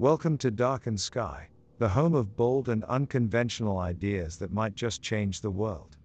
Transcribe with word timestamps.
Welcome 0.00 0.38
to 0.38 0.52
Dark 0.52 0.86
and 0.86 1.00
Sky, 1.00 1.48
the 1.80 1.88
home 1.88 2.14
of 2.14 2.36
bold 2.36 2.68
and 2.68 2.84
unconventional 2.84 3.78
ideas 3.78 4.36
that 4.36 4.52
might 4.52 4.76
just 4.76 5.02
change 5.02 5.40
the 5.40 5.50
world. 5.50 5.96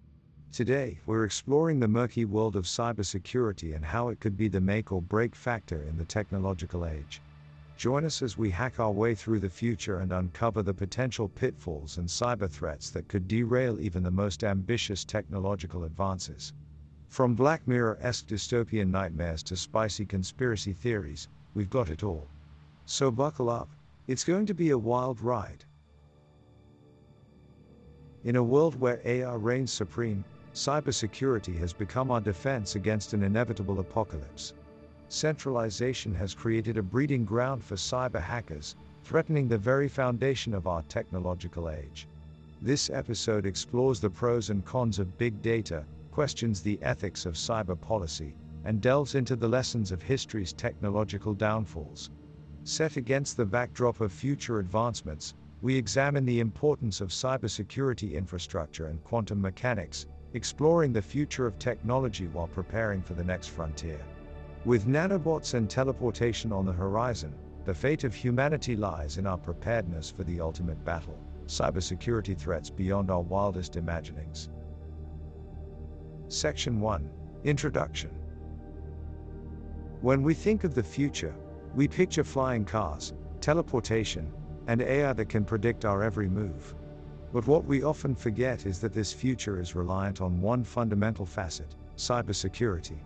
Today, 0.50 0.98
we're 1.06 1.22
exploring 1.22 1.78
the 1.78 1.86
murky 1.86 2.24
world 2.24 2.56
of 2.56 2.64
cybersecurity 2.64 3.76
and 3.76 3.84
how 3.84 4.08
it 4.08 4.18
could 4.18 4.36
be 4.36 4.48
the 4.48 4.60
make 4.60 4.90
or 4.90 5.00
break 5.00 5.36
factor 5.36 5.84
in 5.84 5.96
the 5.96 6.04
technological 6.04 6.86
age. 6.86 7.20
Join 7.76 8.04
us 8.04 8.20
as 8.20 8.36
we 8.36 8.50
hack 8.50 8.80
our 8.80 8.90
way 8.90 9.14
through 9.14 9.38
the 9.38 9.48
future 9.48 10.00
and 10.00 10.10
uncover 10.10 10.64
the 10.64 10.74
potential 10.74 11.28
pitfalls 11.28 11.98
and 11.98 12.08
cyber 12.08 12.50
threats 12.50 12.90
that 12.90 13.06
could 13.06 13.28
derail 13.28 13.78
even 13.80 14.02
the 14.02 14.10
most 14.10 14.42
ambitious 14.42 15.04
technological 15.04 15.84
advances. 15.84 16.52
From 17.10 17.36
Black 17.36 17.64
Mirror 17.68 17.98
esque 18.00 18.26
dystopian 18.26 18.90
nightmares 18.90 19.44
to 19.44 19.54
spicy 19.54 20.04
conspiracy 20.04 20.72
theories, 20.72 21.28
we've 21.54 21.70
got 21.70 21.90
it 21.90 22.02
all. 22.02 22.26
So 22.86 23.12
buckle 23.12 23.48
up, 23.48 23.70
it's 24.06 24.24
going 24.24 24.44
to 24.44 24.54
be 24.54 24.70
a 24.70 24.78
wild 24.78 25.20
ride. 25.20 25.64
In 28.24 28.36
a 28.36 28.42
world 28.42 28.78
where 28.78 29.00
AI 29.04 29.34
reigns 29.34 29.72
supreme, 29.72 30.24
cybersecurity 30.52 31.58
has 31.58 31.72
become 31.72 32.10
our 32.10 32.20
defense 32.20 32.74
against 32.74 33.14
an 33.14 33.22
inevitable 33.22 33.80
apocalypse. 33.80 34.52
Centralization 35.08 36.14
has 36.14 36.34
created 36.34 36.76
a 36.76 36.82
breeding 36.82 37.24
ground 37.24 37.64
for 37.64 37.76
cyber 37.76 38.20
hackers, 38.20 38.76
threatening 39.04 39.48
the 39.48 39.58
very 39.58 39.88
foundation 39.88 40.54
of 40.54 40.66
our 40.66 40.82
technological 40.82 41.70
age. 41.70 42.06
This 42.60 42.90
episode 42.90 43.46
explores 43.46 44.00
the 44.00 44.10
pros 44.10 44.50
and 44.50 44.64
cons 44.64 44.98
of 44.98 45.18
big 45.18 45.40
data, 45.40 45.84
questions 46.10 46.60
the 46.60 46.78
ethics 46.82 47.26
of 47.26 47.34
cyber 47.34 47.78
policy, 47.78 48.34
and 48.64 48.80
delves 48.80 49.14
into 49.14 49.36
the 49.36 49.48
lessons 49.48 49.92
of 49.92 50.02
history's 50.02 50.52
technological 50.52 51.34
downfalls. 51.34 52.10
Set 52.66 52.96
against 52.96 53.36
the 53.36 53.44
backdrop 53.44 54.00
of 54.00 54.10
future 54.10 54.58
advancements, 54.58 55.34
we 55.60 55.76
examine 55.76 56.24
the 56.24 56.40
importance 56.40 57.02
of 57.02 57.10
cybersecurity 57.10 58.14
infrastructure 58.14 58.86
and 58.86 59.04
quantum 59.04 59.38
mechanics, 59.38 60.06
exploring 60.32 60.90
the 60.90 61.02
future 61.02 61.46
of 61.46 61.58
technology 61.58 62.26
while 62.26 62.48
preparing 62.48 63.02
for 63.02 63.12
the 63.12 63.22
next 63.22 63.48
frontier. 63.48 64.00
With 64.64 64.86
nanobots 64.86 65.52
and 65.52 65.68
teleportation 65.68 66.52
on 66.52 66.64
the 66.64 66.72
horizon, 66.72 67.34
the 67.66 67.74
fate 67.74 68.02
of 68.02 68.14
humanity 68.14 68.76
lies 68.76 69.18
in 69.18 69.26
our 69.26 69.38
preparedness 69.38 70.10
for 70.10 70.24
the 70.24 70.40
ultimate 70.40 70.82
battle 70.84 71.18
cybersecurity 71.46 72.34
threats 72.34 72.70
beyond 72.70 73.10
our 73.10 73.20
wildest 73.20 73.76
imaginings. 73.76 74.48
Section 76.28 76.80
1 76.80 77.10
Introduction 77.44 78.10
When 80.00 80.22
we 80.22 80.32
think 80.32 80.64
of 80.64 80.74
the 80.74 80.82
future, 80.82 81.34
we 81.74 81.88
picture 81.88 82.22
flying 82.22 82.64
cars, 82.64 83.12
teleportation, 83.40 84.32
and 84.68 84.80
AI 84.80 85.12
that 85.12 85.28
can 85.28 85.44
predict 85.44 85.84
our 85.84 86.02
every 86.02 86.28
move. 86.28 86.74
But 87.32 87.46
what 87.48 87.64
we 87.64 87.82
often 87.82 88.14
forget 88.14 88.64
is 88.64 88.78
that 88.80 88.92
this 88.92 89.12
future 89.12 89.58
is 89.60 89.74
reliant 89.74 90.20
on 90.20 90.40
one 90.40 90.62
fundamental 90.62 91.26
facet 91.26 91.74
cybersecurity. 91.96 92.98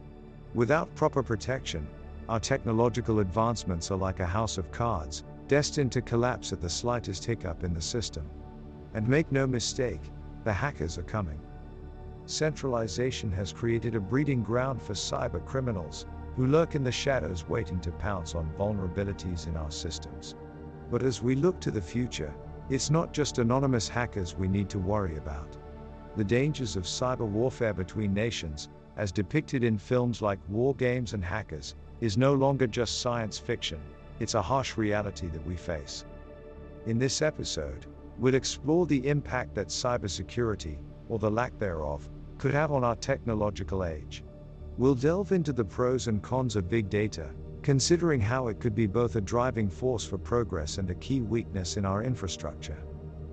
Without 0.55 0.95
proper 0.95 1.23
protection, 1.23 1.87
our 2.29 2.41
technological 2.41 3.21
advancements 3.21 3.91
are 3.91 3.99
like 3.99 4.21
a 4.21 4.27
house 4.27 4.59
of 4.59 4.71
cards, 4.71 5.25
destined 5.47 5.93
to 5.93 6.03
collapse 6.03 6.53
at 6.53 6.61
the 6.61 6.69
slightest 6.69 7.25
hiccup 7.25 7.65
in 7.65 7.73
the 7.73 7.81
system. 7.81 8.29
And 8.95 9.09
make 9.09 9.33
no 9.33 9.47
mistake, 9.47 10.01
the 10.45 10.53
hackers 10.53 10.99
are 10.99 11.03
coming. 11.03 11.41
Centralization 12.27 13.33
has 13.33 13.53
created 13.53 13.95
a 13.95 14.01
breeding 14.01 14.43
ground 14.43 14.83
for 14.83 14.93
cyber 14.93 15.45
criminals, 15.45 16.05
who 16.39 16.47
lurk 16.47 16.77
in 16.77 16.85
the 16.85 16.93
shadows 16.93 17.49
waiting 17.49 17.81
to 17.81 17.91
pounce 17.91 18.37
on 18.37 18.49
vulnerabilities 18.57 19.49
in 19.49 19.57
our 19.57 19.73
systems. 19.73 20.37
But 20.89 21.03
as 21.03 21.21
we 21.21 21.35
look 21.35 21.59
to 21.59 21.73
the 21.73 21.83
future, 21.83 22.33
it's 22.71 22.91
not 22.91 23.13
just 23.13 23.39
anonymous 23.39 23.89
hackers 23.89 24.37
we 24.37 24.47
need 24.47 24.69
to 24.69 24.79
worry 24.79 25.17
about. 25.17 25.57
The 26.15 26.23
dangers 26.23 26.77
of 26.77 26.85
cyber 26.85 27.27
warfare 27.27 27.75
between 27.75 28.15
nations, 28.15 28.69
as 28.97 29.11
depicted 29.11 29.65
in 29.65 29.79
films 29.79 30.23
like 30.23 30.39
War 30.49 30.77
Games 30.77 31.13
and 31.13 31.25
Hackers, 31.25 31.75
is 32.01 32.17
no 32.17 32.35
longer 32.35 32.69
just 32.69 33.01
science 33.01 33.37
fiction, 33.37 33.81
it's 34.21 34.35
a 34.35 34.43
harsh 34.43 34.77
reality 34.77 35.27
that 35.27 35.45
we 35.45 35.57
face. 35.57 36.05
In 36.87 37.01
this 37.01 37.21
episode, 37.21 37.87
we'll 38.17 38.37
explore 38.37 38.87
the 38.87 39.09
impact 39.09 39.57
that 39.57 39.69
cybersecurity, 39.69 40.79
or 41.09 41.19
the 41.19 41.29
lack 41.29 41.59
thereof, 41.59 42.09
could 42.39 42.55
have 42.55 42.71
on 42.71 42.85
our 42.85 42.95
technological 42.95 43.85
age. 43.85 44.23
We'll 44.79 44.95
delve 44.95 45.33
into 45.33 45.53
the 45.53 45.65
pros 45.65 46.07
and 46.07 46.23
cons 46.23 46.55
of 46.55 46.71
big 46.71 46.89
data, 46.89 47.31
considering 47.63 48.21
how 48.21 48.47
it 48.47 48.61
could 48.61 48.77
be 48.77 48.87
both 48.87 49.17
a 49.17 49.21
driving 49.21 49.69
force 49.69 50.05
for 50.05 50.19
progress 50.19 50.79
and 50.79 50.89
a 50.89 50.95
key 50.95 51.21
weakness 51.21 51.77
in 51.77 51.85
our 51.85 52.05
infrastructure. 52.05 52.79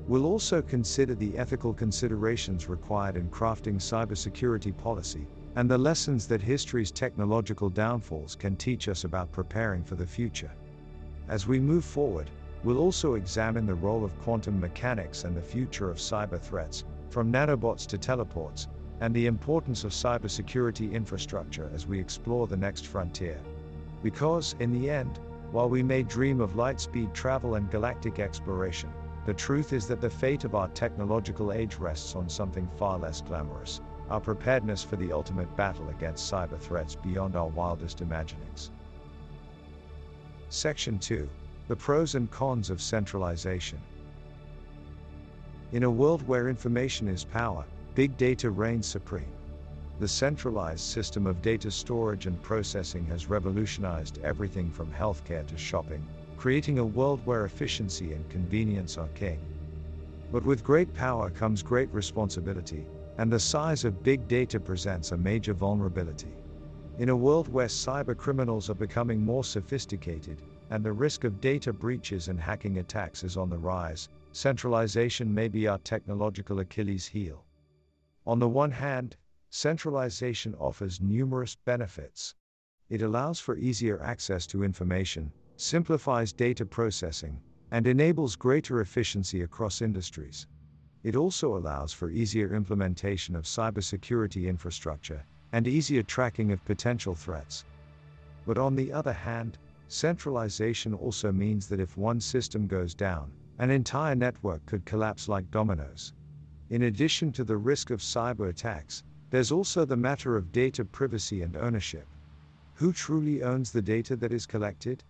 We'll 0.07 0.25
also 0.25 0.63
consider 0.63 1.13
the 1.13 1.37
ethical 1.37 1.71
considerations 1.71 2.67
required 2.67 3.15
in 3.15 3.29
crafting 3.29 3.75
cybersecurity 3.75 4.75
policy, 4.75 5.27
and 5.55 5.69
the 5.69 5.77
lessons 5.77 6.27
that 6.29 6.41
history's 6.41 6.89
technological 6.89 7.69
downfalls 7.69 8.35
can 8.35 8.55
teach 8.55 8.89
us 8.89 9.03
about 9.03 9.31
preparing 9.31 9.83
for 9.83 9.93
the 9.93 10.07
future. 10.07 10.51
As 11.27 11.45
we 11.45 11.59
move 11.59 11.85
forward, 11.85 12.27
we'll 12.63 12.79
also 12.79 13.13
examine 13.13 13.67
the 13.67 13.75
role 13.75 14.03
of 14.03 14.19
quantum 14.21 14.59
mechanics 14.59 15.25
and 15.25 15.37
the 15.37 15.43
future 15.43 15.91
of 15.91 15.97
cyber 15.97 16.41
threats, 16.41 16.85
from 17.11 17.31
nanobots 17.31 17.85
to 17.85 17.99
teleports, 17.99 18.67
and 19.01 19.13
the 19.13 19.27
importance 19.27 19.83
of 19.83 19.91
cybersecurity 19.91 20.91
infrastructure 20.91 21.69
as 21.73 21.87
we 21.87 21.99
explore 21.99 22.47
the 22.47 22.57
next 22.57 22.87
frontier. 22.87 23.39
Because, 24.03 24.55
in 24.59 24.71
the 24.71 24.89
end, 24.89 25.19
while 25.51 25.69
we 25.69 25.83
may 25.83 26.03
dream 26.03 26.41
of 26.41 26.55
light 26.55 26.79
speed 26.79 27.13
travel 27.13 27.55
and 27.55 27.69
galactic 27.71 28.19
exploration, 28.19 28.89
the 29.25 29.33
truth 29.33 29.73
is 29.73 29.87
that 29.87 30.01
the 30.01 30.09
fate 30.09 30.43
of 30.43 30.55
our 30.55 30.67
technological 30.69 31.51
age 31.51 31.75
rests 31.77 32.15
on 32.15 32.29
something 32.29 32.69
far 32.77 32.97
less 32.97 33.21
glamorous 33.21 33.81
our 34.09 34.19
preparedness 34.19 34.83
for 34.83 34.97
the 34.97 35.11
ultimate 35.11 35.53
battle 35.55 35.89
against 35.89 36.31
cyber 36.31 36.59
threats 36.59 36.95
beyond 36.95 37.35
our 37.35 37.47
wildest 37.47 38.01
imaginings. 38.01 38.71
Section 40.49 40.99
2 40.99 41.27
The 41.67 41.75
Pros 41.75 42.15
and 42.15 42.29
Cons 42.29 42.69
of 42.69 42.81
Centralization. 42.81 43.79
In 45.71 45.83
a 45.83 45.91
world 45.91 46.25
where 46.27 46.49
information 46.49 47.07
is 47.07 47.23
power, 47.23 47.65
Big 47.95 48.17
data 48.17 48.49
reigns 48.49 48.85
supreme. 48.85 49.31
The 50.01 50.07
centralized 50.09 50.81
system 50.81 51.25
of 51.25 51.41
data 51.41 51.71
storage 51.71 52.25
and 52.25 52.41
processing 52.41 53.05
has 53.05 53.29
revolutionized 53.29 54.19
everything 54.21 54.69
from 54.69 54.91
healthcare 54.91 55.47
to 55.47 55.57
shopping, 55.57 56.05
creating 56.35 56.77
a 56.77 56.85
world 56.85 57.25
where 57.25 57.45
efficiency 57.45 58.11
and 58.11 58.29
convenience 58.29 58.97
are 58.97 59.07
king. 59.15 59.39
But 60.29 60.43
with 60.43 60.61
great 60.61 60.93
power 60.93 61.29
comes 61.29 61.63
great 61.63 61.89
responsibility, 61.93 62.85
and 63.17 63.31
the 63.31 63.39
size 63.39 63.85
of 63.85 64.03
big 64.03 64.27
data 64.27 64.59
presents 64.59 65.13
a 65.13 65.17
major 65.17 65.53
vulnerability. 65.53 66.33
In 66.97 67.07
a 67.07 67.15
world 67.15 67.47
where 67.47 67.67
cyber 67.67 68.17
criminals 68.17 68.69
are 68.69 68.75
becoming 68.75 69.21
more 69.23 69.45
sophisticated, 69.45 70.41
and 70.69 70.83
the 70.83 70.91
risk 70.91 71.23
of 71.23 71.39
data 71.39 71.71
breaches 71.71 72.27
and 72.27 72.41
hacking 72.41 72.79
attacks 72.79 73.23
is 73.23 73.37
on 73.37 73.49
the 73.49 73.57
rise, 73.57 74.09
centralization 74.33 75.33
may 75.33 75.47
be 75.47 75.65
our 75.65 75.77
technological 75.77 76.59
Achilles 76.59 77.07
heel. 77.07 77.44
On 78.27 78.39
the 78.39 78.49
one 78.49 78.71
hand, 78.71 79.17
centralization 79.51 80.55
offers 80.55 80.99
numerous 80.99 81.55
benefits. 81.55 82.33
It 82.89 83.03
allows 83.03 83.39
for 83.39 83.55
easier 83.55 84.01
access 84.01 84.47
to 84.47 84.63
information, 84.63 85.31
simplifies 85.57 86.33
data 86.33 86.65
processing, 86.65 87.39
and 87.71 87.85
enables 87.85 88.35
greater 88.35 88.81
efficiency 88.81 89.41
across 89.41 89.81
industries. 89.81 90.47
It 91.03 91.15
also 91.15 91.55
allows 91.55 91.93
for 91.93 92.09
easier 92.09 92.55
implementation 92.55 93.35
of 93.35 93.43
cybersecurity 93.43 94.47
infrastructure 94.47 95.23
and 95.51 95.67
easier 95.67 96.01
tracking 96.01 96.51
of 96.51 96.65
potential 96.65 97.13
threats. 97.13 97.63
But 98.47 98.57
on 98.57 98.75
the 98.75 98.91
other 98.91 99.13
hand, 99.13 99.59
centralization 99.87 100.95
also 100.95 101.31
means 101.31 101.67
that 101.67 101.79
if 101.79 101.95
one 101.95 102.19
system 102.19 102.65
goes 102.65 102.95
down, 102.95 103.31
an 103.59 103.69
entire 103.69 104.15
network 104.15 104.65
could 104.65 104.83
collapse 104.83 105.29
like 105.29 105.49
dominoes. 105.51 106.13
In 106.71 106.83
addition 106.83 107.31
to 107.33 107.43
the 107.43 107.57
risk 107.57 107.91
of 107.91 107.99
cyber 107.99 108.49
attacks, 108.49 109.03
there's 109.29 109.51
also 109.51 109.85
the 109.85 109.95
matter 109.95 110.35
of 110.35 110.51
data 110.51 110.83
privacy 110.83 111.43
and 111.43 111.55
ownership. 111.55 112.07
Who 112.75 112.91
truly 112.91 113.43
owns 113.43 113.71
the 113.71 113.81
data 113.81 114.15
that 114.15 114.33
is 114.33 114.45
collected? 114.47 115.03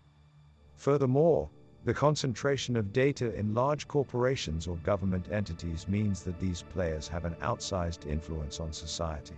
Furthermore, 0.76 1.50
the 1.86 1.94
concentration 1.94 2.76
of 2.76 2.92
data 2.92 3.34
in 3.36 3.54
large 3.54 3.88
corporations 3.88 4.68
or 4.68 4.76
government 4.78 5.28
entities 5.32 5.88
means 5.88 6.24
that 6.24 6.40
these 6.40 6.62
players 6.62 7.08
have 7.08 7.24
an 7.24 7.36
outsized 7.36 8.06
influence 8.06 8.60
on 8.60 8.74
society. 8.74 9.36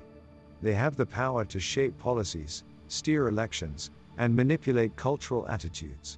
They 0.62 0.74
have 0.74 0.96
the 0.96 1.06
power 1.06 1.46
to 1.46 1.60
shape 1.60 1.98
policies, 2.00 2.64
steer 2.88 3.28
elections, 3.28 3.92
and 4.18 4.36
manipulate 4.36 4.96
cultural 4.96 5.48
attitudes. 5.50 6.18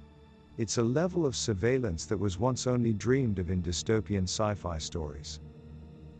It's 0.56 0.78
a 0.78 0.82
level 0.82 1.26
of 1.26 1.36
surveillance 1.36 2.06
that 2.06 2.18
was 2.18 2.38
once 2.38 2.66
only 2.66 2.94
dreamed 2.94 3.38
of 3.38 3.50
in 3.50 3.62
dystopian 3.62 4.22
sci 4.22 4.54
fi 4.54 4.78
stories. 4.78 5.40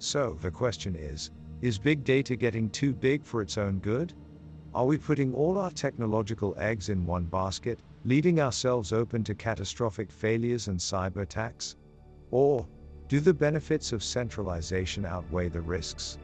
So, 0.03 0.39
the 0.41 0.51
question 0.51 0.97
is 0.97 1.31
Is 1.61 1.79
big 1.79 2.05
data 2.05 2.35
getting 2.35 2.71
too 2.71 2.95
big 2.95 3.23
for 3.23 3.43
its 3.43 3.59
own 3.59 3.81
good? 3.81 4.15
Are 4.73 4.87
we 4.87 4.97
putting 4.97 5.35
all 5.35 5.59
our 5.59 5.71
technological 5.71 6.55
eggs 6.57 6.89
in 6.89 7.05
one 7.05 7.25
basket, 7.25 7.83
leaving 8.07 8.41
ourselves 8.41 8.95
open 8.95 9.23
to 9.25 9.35
catastrophic 9.35 10.11
failures 10.11 10.69
and 10.69 10.79
cyber 10.79 11.19
attacks? 11.19 11.77
Or, 12.31 12.67
do 13.09 13.21
the 13.21 13.35
benefits 13.35 13.93
of 13.93 14.03
centralization 14.03 15.05
outweigh 15.05 15.51
the 15.51 15.61
risks? 15.61 16.17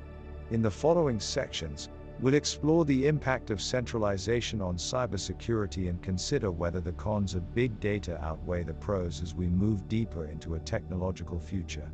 In 0.50 0.62
the 0.62 0.70
following 0.70 1.20
sections, 1.20 1.90
we'll 2.18 2.32
explore 2.32 2.86
the 2.86 3.06
impact 3.06 3.50
of 3.50 3.60
centralization 3.60 4.62
on 4.62 4.76
cybersecurity 4.78 5.90
and 5.90 6.00
consider 6.00 6.50
whether 6.50 6.80
the 6.80 6.92
cons 6.92 7.34
of 7.34 7.54
big 7.54 7.78
data 7.78 8.18
outweigh 8.24 8.62
the 8.62 8.72
pros 8.72 9.20
as 9.20 9.34
we 9.34 9.48
move 9.48 9.86
deeper 9.86 10.24
into 10.24 10.54
a 10.54 10.60
technological 10.60 11.38
future. 11.38 11.92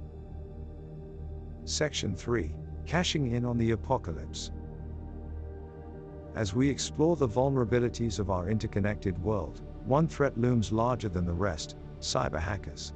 Section 1.65 2.17
3 2.17 2.53
Cashing 2.87 3.31
in 3.31 3.45
on 3.45 3.57
the 3.57 3.71
Apocalypse. 3.71 4.51
As 6.35 6.57
we 6.57 6.69
explore 6.69 7.15
the 7.15 7.29
vulnerabilities 7.29 8.19
of 8.19 8.31
our 8.31 8.49
interconnected 8.49 9.17
world, 9.23 9.61
one 9.85 10.09
threat 10.09 10.37
looms 10.37 10.73
larger 10.73 11.09
than 11.09 11.25
the 11.25 11.33
rest 11.33 11.77
cyber 12.01 12.41
hackers. 12.41 12.95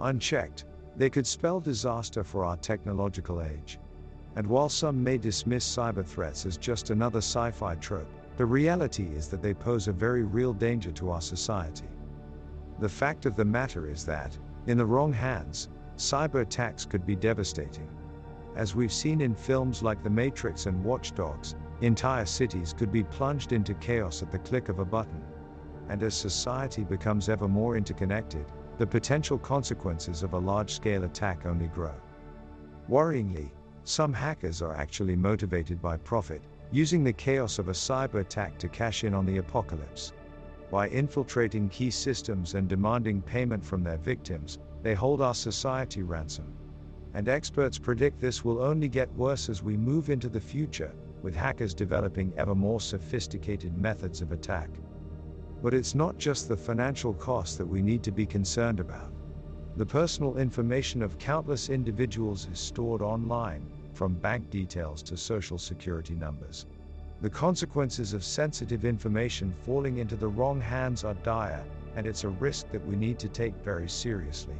Unchecked, 0.00 0.64
they 0.96 1.08
could 1.08 1.26
spell 1.26 1.60
disaster 1.60 2.24
for 2.24 2.44
our 2.44 2.56
technological 2.56 3.42
age. 3.42 3.78
And 4.34 4.44
while 4.44 4.68
some 4.68 5.04
may 5.04 5.16
dismiss 5.16 5.64
cyber 5.64 6.04
threats 6.04 6.46
as 6.46 6.56
just 6.56 6.90
another 6.90 7.18
sci 7.18 7.52
fi 7.52 7.76
trope, 7.76 8.10
the 8.36 8.46
reality 8.46 9.06
is 9.14 9.28
that 9.28 9.40
they 9.40 9.54
pose 9.54 9.86
a 9.86 9.92
very 9.92 10.24
real 10.24 10.52
danger 10.52 10.90
to 10.90 11.10
our 11.12 11.20
society. 11.20 11.88
The 12.80 12.88
fact 12.88 13.24
of 13.24 13.36
the 13.36 13.44
matter 13.44 13.88
is 13.88 14.04
that, 14.06 14.36
in 14.66 14.78
the 14.78 14.86
wrong 14.86 15.12
hands, 15.12 15.68
cyber 15.96 16.40
attacks 16.40 16.84
could 16.84 17.06
be 17.06 17.14
devastating. 17.14 17.88
As 18.56 18.74
we've 18.74 18.92
seen 18.92 19.20
in 19.20 19.34
films 19.34 19.82
like 19.82 20.02
The 20.02 20.10
Matrix 20.10 20.66
and 20.66 20.84
Watch 20.84 21.14
Dogs, 21.14 21.54
entire 21.80 22.26
cities 22.26 22.74
could 22.76 22.90
be 22.90 23.04
plunged 23.04 23.52
into 23.52 23.74
chaos 23.74 24.22
at 24.22 24.32
the 24.32 24.40
click 24.40 24.68
of 24.68 24.80
a 24.80 24.84
button. 24.84 25.22
And 25.88 26.02
as 26.02 26.14
society 26.14 26.82
becomes 26.82 27.28
ever 27.28 27.48
more 27.48 27.76
interconnected, 27.76 28.44
the 28.78 28.86
potential 28.86 29.38
consequences 29.38 30.22
of 30.22 30.32
a 30.32 30.38
large 30.38 30.72
scale 30.72 31.04
attack 31.04 31.46
only 31.46 31.68
grow. 31.68 31.94
Worryingly, 32.88 33.50
some 33.84 34.12
hackers 34.12 34.62
are 34.62 34.74
actually 34.74 35.16
motivated 35.16 35.80
by 35.80 35.96
profit, 35.96 36.42
using 36.72 37.04
the 37.04 37.12
chaos 37.12 37.58
of 37.58 37.68
a 37.68 37.72
cyber 37.72 38.20
attack 38.20 38.58
to 38.58 38.68
cash 38.68 39.04
in 39.04 39.14
on 39.14 39.26
the 39.26 39.38
apocalypse. 39.38 40.12
By 40.70 40.88
infiltrating 40.88 41.68
key 41.68 41.90
systems 41.90 42.54
and 42.54 42.68
demanding 42.68 43.22
payment 43.22 43.64
from 43.64 43.82
their 43.82 43.98
victims, 43.98 44.58
they 44.82 44.94
hold 44.94 45.20
our 45.20 45.34
society 45.34 46.02
ransom. 46.02 46.52
And 47.14 47.28
experts 47.28 47.78
predict 47.78 48.20
this 48.20 48.44
will 48.44 48.62
only 48.62 48.88
get 48.88 49.12
worse 49.14 49.48
as 49.48 49.62
we 49.62 49.76
move 49.76 50.10
into 50.10 50.28
the 50.28 50.40
future, 50.40 50.94
with 51.22 51.34
hackers 51.34 51.74
developing 51.74 52.32
ever 52.36 52.54
more 52.54 52.80
sophisticated 52.80 53.76
methods 53.76 54.20
of 54.22 54.32
attack. 54.32 54.70
But 55.62 55.74
it's 55.74 55.94
not 55.94 56.18
just 56.18 56.48
the 56.48 56.56
financial 56.56 57.12
cost 57.14 57.58
that 57.58 57.66
we 57.66 57.82
need 57.82 58.02
to 58.04 58.12
be 58.12 58.26
concerned 58.26 58.80
about. 58.80 59.12
The 59.76 59.86
personal 59.86 60.38
information 60.38 61.02
of 61.02 61.18
countless 61.18 61.68
individuals 61.68 62.48
is 62.50 62.58
stored 62.58 63.02
online, 63.02 63.66
from 63.92 64.14
bank 64.14 64.48
details 64.50 65.02
to 65.02 65.16
social 65.16 65.58
security 65.58 66.14
numbers. 66.14 66.66
The 67.20 67.30
consequences 67.30 68.14
of 68.14 68.24
sensitive 68.24 68.84
information 68.84 69.52
falling 69.66 69.98
into 69.98 70.16
the 70.16 70.28
wrong 70.28 70.60
hands 70.60 71.04
are 71.04 71.14
dire, 71.14 71.64
and 71.96 72.06
it's 72.06 72.24
a 72.24 72.28
risk 72.28 72.70
that 72.70 72.86
we 72.86 72.96
need 72.96 73.18
to 73.18 73.28
take 73.28 73.54
very 73.56 73.88
seriously. 73.88 74.56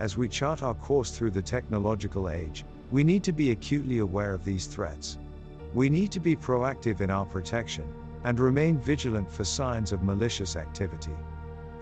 As 0.00 0.16
we 0.16 0.30
chart 0.30 0.62
our 0.62 0.72
course 0.72 1.10
through 1.10 1.32
the 1.32 1.42
technological 1.42 2.30
age, 2.30 2.64
we 2.90 3.04
need 3.04 3.22
to 3.22 3.32
be 3.32 3.50
acutely 3.50 3.98
aware 3.98 4.32
of 4.32 4.46
these 4.46 4.66
threats. 4.66 5.18
We 5.74 5.90
need 5.90 6.10
to 6.12 6.20
be 6.20 6.34
proactive 6.34 7.02
in 7.02 7.10
our 7.10 7.26
protection, 7.26 7.84
and 8.24 8.40
remain 8.40 8.78
vigilant 8.78 9.30
for 9.30 9.44
signs 9.44 9.92
of 9.92 10.02
malicious 10.02 10.56
activity. 10.56 11.12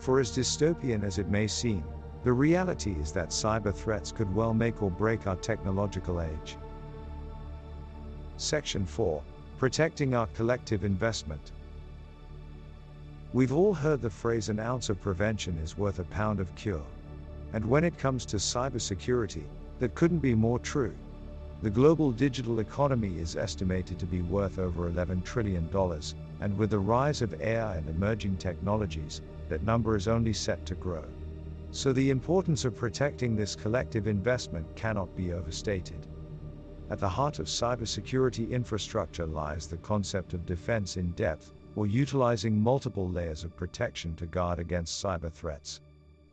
For 0.00 0.18
as 0.18 0.32
dystopian 0.32 1.04
as 1.04 1.18
it 1.18 1.28
may 1.28 1.46
seem, 1.46 1.84
the 2.24 2.32
reality 2.32 2.96
is 3.00 3.12
that 3.12 3.28
cyber 3.28 3.72
threats 3.72 4.10
could 4.10 4.34
well 4.34 4.52
make 4.52 4.82
or 4.82 4.90
break 4.90 5.28
our 5.28 5.36
technological 5.36 6.20
age. 6.20 6.56
Section 8.36 8.84
4 8.84 9.22
Protecting 9.58 10.16
Our 10.16 10.26
Collective 10.26 10.82
Investment. 10.84 11.52
We've 13.32 13.52
all 13.52 13.74
heard 13.74 14.02
the 14.02 14.10
phrase 14.10 14.48
an 14.48 14.58
ounce 14.58 14.88
of 14.88 15.00
prevention 15.00 15.56
is 15.58 15.78
worth 15.78 16.00
a 16.00 16.04
pound 16.04 16.40
of 16.40 16.52
cure. 16.56 16.82
And 17.52 17.64
when 17.64 17.84
it 17.84 17.98
comes 17.98 18.26
to 18.26 18.36
cybersecurity, 18.36 19.44
that 19.78 19.94
couldn't 19.94 20.18
be 20.18 20.34
more 20.34 20.58
true. 20.58 20.94
The 21.62 21.70
global 21.70 22.12
digital 22.12 22.60
economy 22.60 23.18
is 23.18 23.36
estimated 23.36 23.98
to 23.98 24.06
be 24.06 24.22
worth 24.22 24.58
over 24.58 24.90
$11 24.90 25.24
trillion, 25.24 25.68
and 26.40 26.56
with 26.56 26.70
the 26.70 26.78
rise 26.78 27.20
of 27.20 27.40
AI 27.40 27.76
and 27.76 27.88
emerging 27.88 28.36
technologies, 28.36 29.22
that 29.48 29.64
number 29.64 29.96
is 29.96 30.06
only 30.06 30.32
set 30.32 30.64
to 30.66 30.74
grow. 30.74 31.04
So 31.70 31.92
the 31.92 32.10
importance 32.10 32.64
of 32.64 32.76
protecting 32.76 33.34
this 33.34 33.56
collective 33.56 34.06
investment 34.06 34.66
cannot 34.76 35.14
be 35.16 35.32
overstated. 35.32 36.06
At 36.90 37.00
the 37.00 37.08
heart 37.08 37.38
of 37.38 37.46
cybersecurity 37.46 38.50
infrastructure 38.50 39.26
lies 39.26 39.66
the 39.66 39.76
concept 39.78 40.34
of 40.34 40.46
defense 40.46 40.96
in 40.96 41.10
depth, 41.12 41.52
or 41.76 41.86
utilizing 41.86 42.60
multiple 42.60 43.08
layers 43.08 43.44
of 43.44 43.56
protection 43.56 44.14
to 44.16 44.26
guard 44.26 44.58
against 44.58 45.04
cyber 45.04 45.30
threats. 45.30 45.80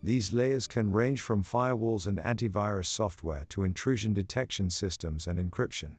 These 0.05 0.33
layers 0.33 0.67
can 0.67 0.91
range 0.91 1.21
from 1.21 1.41
firewalls 1.41 2.05
and 2.05 2.19
antivirus 2.19 2.85
software 2.85 3.43
to 3.49 3.63
intrusion 3.63 4.13
detection 4.13 4.69
systems 4.69 5.25
and 5.25 5.39
encryption. 5.39 5.93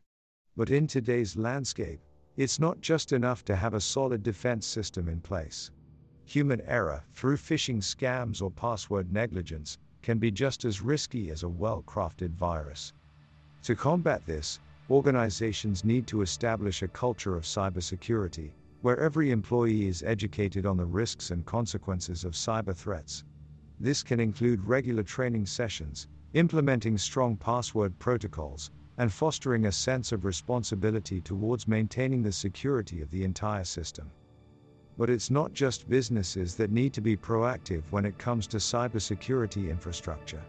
But 0.56 0.70
in 0.70 0.86
today's 0.86 1.36
landscape, 1.36 1.98
it's 2.36 2.60
not 2.60 2.80
just 2.80 3.12
enough 3.12 3.44
to 3.46 3.56
have 3.56 3.74
a 3.74 3.80
solid 3.80 4.22
defense 4.22 4.64
system 4.64 5.08
in 5.08 5.20
place. 5.20 5.72
Human 6.24 6.60
error, 6.60 7.02
through 7.14 7.38
phishing 7.38 7.78
scams 7.78 8.40
or 8.40 8.52
password 8.52 9.12
negligence, 9.12 9.76
can 10.02 10.18
be 10.18 10.30
just 10.30 10.64
as 10.64 10.80
risky 10.80 11.32
as 11.32 11.42
a 11.42 11.48
well 11.48 11.82
crafted 11.82 12.30
virus. 12.30 12.92
To 13.64 13.74
combat 13.74 14.24
this, 14.24 14.60
organizations 14.88 15.84
need 15.84 16.06
to 16.06 16.22
establish 16.22 16.82
a 16.82 16.86
culture 16.86 17.34
of 17.34 17.42
cybersecurity, 17.42 18.52
where 18.82 19.00
every 19.00 19.32
employee 19.32 19.88
is 19.88 20.04
educated 20.04 20.64
on 20.64 20.76
the 20.76 20.86
risks 20.86 21.32
and 21.32 21.44
consequences 21.44 22.24
of 22.24 22.34
cyber 22.34 22.72
threats. 22.72 23.24
This 23.78 24.02
can 24.02 24.20
include 24.20 24.64
regular 24.64 25.02
training 25.02 25.46
sessions, 25.46 26.08
implementing 26.32 26.96
strong 26.96 27.36
password 27.36 27.98
protocols, 27.98 28.70
and 28.98 29.12
fostering 29.12 29.66
a 29.66 29.72
sense 29.72 30.12
of 30.12 30.24
responsibility 30.24 31.20
towards 31.20 31.68
maintaining 31.68 32.22
the 32.22 32.32
security 32.32 33.02
of 33.02 33.10
the 33.10 33.24
entire 33.24 33.64
system. 33.64 34.10
But 34.96 35.10
it's 35.10 35.30
not 35.30 35.52
just 35.52 35.88
businesses 35.88 36.54
that 36.56 36.70
need 36.70 36.94
to 36.94 37.02
be 37.02 37.16
proactive 37.16 37.82
when 37.90 38.06
it 38.06 38.16
comes 38.16 38.46
to 38.46 38.56
cybersecurity 38.56 39.68
infrastructure. 39.68 40.42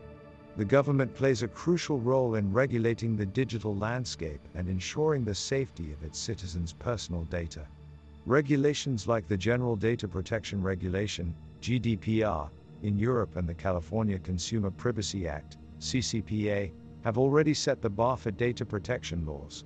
The 0.56 0.66
government 0.66 1.14
plays 1.14 1.44
a 1.44 1.48
crucial 1.50 2.00
role 2.00 2.36
in 2.36 2.54
regulating 2.54 3.16
the 3.16 3.26
digital 3.26 3.76
landscape 3.76 4.42
and 4.56 4.70
ensuring 4.70 5.26
the 5.26 5.36
safety 5.36 5.92
of 5.92 6.02
its 6.04 6.18
citizens' 6.18 6.74
personal 6.74 7.26
data. 7.26 7.68
Regulations 8.26 9.08
like 9.08 9.28
the 9.28 9.38
General 9.38 9.76
Data 9.76 10.08
Protection 10.08 10.64
Regulation, 10.64 11.36
GDPR, 11.62 12.50
in 12.84 12.98
Europe 12.98 13.36
and 13.36 13.48
the 13.48 13.54
California 13.54 14.20
Consumer 14.20 14.72
Privacy 14.72 15.28
Act, 15.28 15.58
CCPA, 15.80 16.72
have 17.04 17.18
already 17.18 17.54
set 17.54 17.82
the 17.82 17.90
bar 17.90 18.18
for 18.18 18.32
data 18.32 18.66
protection 18.66 19.26
laws. 19.26 19.66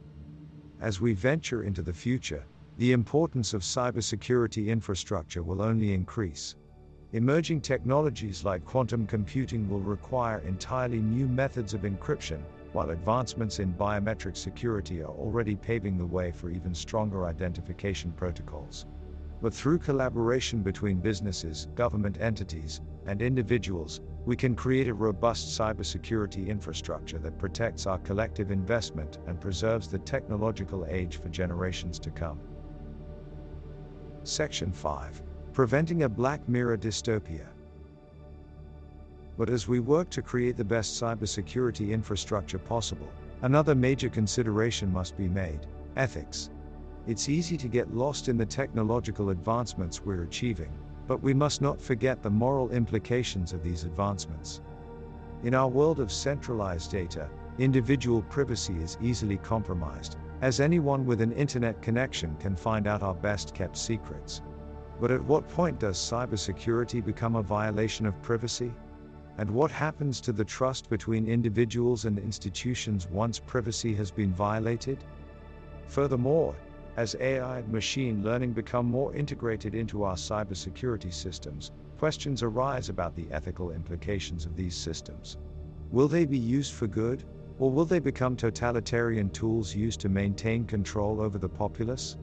As 0.80 1.00
we 1.02 1.14
venture 1.14 1.64
into 1.64 1.82
the 1.82 1.94
future, 1.94 2.44
the 2.78 2.92
importance 2.92 3.54
of 3.54 3.62
cybersecurity 3.62 4.68
infrastructure 4.68 5.44
will 5.44 5.62
only 5.62 5.94
increase. 5.94 6.56
Emerging 7.14 7.62
technologies 7.62 8.46
like 8.46 8.64
quantum 8.64 9.06
computing 9.06 9.70
will 9.70 9.82
require 9.82 10.40
entirely 10.40 11.02
new 11.02 11.28
methods 11.28 11.74
of 11.74 11.82
encryption, 11.82 12.40
while 12.72 12.92
advancements 12.92 13.60
in 13.60 13.74
biometric 13.74 14.38
security 14.38 15.02
are 15.02 15.10
already 15.10 15.56
paving 15.56 15.98
the 15.98 16.06
way 16.06 16.32
for 16.32 16.50
even 16.50 16.74
stronger 16.74 17.26
identification 17.26 18.12
protocols. 18.14 18.86
But 19.42 19.54
through 19.54 19.80
collaboration 19.80 20.62
between 20.62 21.00
businesses, 21.00 21.68
government 21.74 22.18
entities, 22.22 22.80
and 23.08 23.22
individuals, 23.22 24.02
we 24.26 24.36
can 24.36 24.56
create 24.56 24.88
a 24.88 24.94
robust 24.94 25.60
cybersecurity 25.60 26.48
infrastructure 26.48 27.18
that 27.20 27.40
protects 27.40 27.88
our 27.88 27.98
collective 27.98 28.52
investment 28.52 29.18
and 29.26 29.42
preserves 29.42 29.88
the 29.88 29.98
technological 29.98 30.86
age 30.88 31.18
for 31.18 31.30
generations 31.30 31.98
to 32.00 32.12
come. 32.12 32.40
Section 34.24 34.72
5 34.72 35.24
Preventing 35.54 36.04
a 36.04 36.10
Black 36.10 36.48
Mirror 36.48 36.78
Dystopia. 36.78 37.48
But 39.38 39.50
as 39.50 39.68
we 39.68 39.80
work 39.80 40.12
to 40.12 40.22
create 40.22 40.56
the 40.56 40.64
best 40.64 41.02
cybersecurity 41.02 41.90
infrastructure 41.90 42.60
possible, 42.60 43.12
another 43.42 43.74
major 43.74 44.08
consideration 44.08 44.94
must 44.94 45.18
be 45.18 45.28
made 45.28 45.66
ethics. 45.96 46.52
It's 47.12 47.28
easy 47.28 47.58
to 47.58 47.68
get 47.68 47.94
lost 47.94 48.30
in 48.30 48.38
the 48.38 48.46
technological 48.46 49.32
advancements 49.32 50.02
we're 50.02 50.24
achieving, 50.24 50.72
but 51.08 51.22
we 51.22 51.34
must 51.34 51.62
not 51.62 51.82
forget 51.82 52.24
the 52.24 52.30
moral 52.30 52.70
implications 52.72 53.52
of 53.52 53.62
these 53.62 53.84
advancements. 53.84 54.62
In 55.44 55.54
our 55.54 55.68
world 55.68 56.00
of 56.00 56.10
centralized 56.10 56.90
data, 56.90 57.28
individual 57.58 58.22
privacy 58.22 58.78
is 58.78 58.98
easily 59.02 59.36
compromised, 59.36 60.16
as 60.40 60.62
anyone 60.62 61.06
with 61.06 61.20
an 61.20 61.34
internet 61.34 61.82
connection 61.82 62.34
can 62.40 62.56
find 62.56 62.88
out 62.88 63.04
our 63.04 63.14
best 63.14 63.54
kept 63.54 63.76
secrets. 63.76 64.42
But 65.02 65.12
at 65.12 65.26
what 65.26 65.50
point 65.50 65.82
does 65.82 65.98
cybersecurity 65.98 67.04
become 67.04 67.36
a 67.36 67.44
violation 67.44 68.06
of 68.06 68.22
privacy? 68.22 68.72
And 69.38 69.50
what 69.50 69.70
happens 69.70 70.22
to 70.22 70.32
the 70.32 70.46
trust 70.46 70.90
between 70.90 71.28
individuals 71.28 72.06
and 72.06 72.18
institutions 72.18 73.10
once 73.10 73.38
privacy 73.38 73.94
has 73.96 74.12
been 74.12 74.32
violated? 74.32 75.04
Furthermore, 75.90 76.56
as 76.98 77.16
AI 77.20 77.60
and 77.60 77.72
machine 77.72 78.24
learning 78.24 78.54
become 78.54 78.86
more 78.86 79.16
integrated 79.16 79.76
into 79.76 80.04
our 80.04 80.16
cybersecurity 80.16 81.14
systems, 81.14 81.72
questions 81.98 82.44
arise 82.44 82.90
about 82.90 83.16
the 83.16 83.28
ethical 83.32 83.72
implications 83.72 84.46
of 84.46 84.56
these 84.56 84.76
systems. 84.76 85.38
Will 85.92 86.08
they 86.08 86.26
be 86.26 86.38
used 86.38 86.74
for 86.74 86.88
good, 86.88 87.24
or 87.60 87.70
will 87.72 87.86
they 87.86 88.00
become 88.00 88.36
totalitarian 88.36 89.30
tools 89.30 89.76
used 89.76 90.00
to 90.02 90.10
maintain 90.10 90.66
control 90.66 91.22
over 91.22 91.38
the 91.38 91.50
populace? 91.50 92.18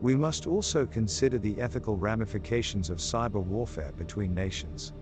We 0.00 0.16
must 0.16 0.46
also 0.46 0.86
consider 0.86 1.38
the 1.38 1.60
ethical 1.60 1.96
ramifications 1.96 2.90
of 2.90 2.98
cyber 2.98 3.42
warfare 3.42 3.92
between 3.96 4.34
nations. 4.34 4.92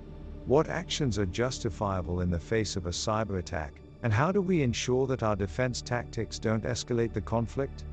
What 0.44 0.68
actions 0.68 1.18
are 1.18 1.26
justifiable 1.26 2.20
in 2.20 2.30
the 2.30 2.38
face 2.38 2.76
of 2.76 2.86
a 2.86 2.90
cyber 2.90 3.38
attack, 3.38 3.80
and 4.02 4.12
how 4.12 4.30
do 4.30 4.42
we 4.42 4.62
ensure 4.62 5.06
that 5.06 5.22
our 5.22 5.34
defense 5.34 5.80
tactics 5.80 6.38
don't 6.38 6.64
escalate 6.64 7.14
the 7.14 7.22
conflict? 7.22 7.84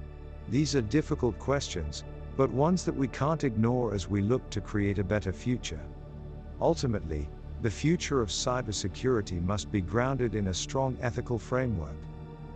These 0.51 0.75
are 0.75 0.81
difficult 0.81 1.39
questions, 1.39 2.03
but 2.36 2.51
ones 2.51 2.84
that 2.84 2.93
we 2.93 3.08
can't 3.08 3.46
ignore 3.46 3.93
as 3.93 4.10
we 4.10 4.22
look 4.22 4.50
to 4.50 4.60
create 4.60 5.00
a 5.00 5.03
better 5.03 5.31
future. 5.31 5.79
Ultimately, 6.60 7.29
the 7.62 7.72
future 7.72 8.22
of 8.22 8.27
cybersecurity 8.27 9.41
must 9.41 9.72
be 9.72 9.79
grounded 9.79 10.36
in 10.36 10.50
a 10.50 10.53
strong 10.53 10.98
ethical 11.01 11.39
framework. 11.39 11.96